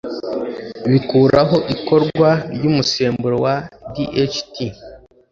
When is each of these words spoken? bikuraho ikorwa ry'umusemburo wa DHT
bikuraho 0.89 1.57
ikorwa 1.75 2.29
ry'umusemburo 2.55 3.35
wa 3.45 3.55
DHT 3.93 4.55